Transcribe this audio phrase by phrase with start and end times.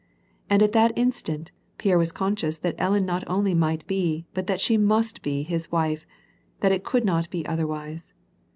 [0.49, 4.59] And at that instant, Pierre was conscious that Ellen not only might be, but that
[4.59, 6.07] she must be his wife,
[6.61, 8.15] that it could not be otherwise.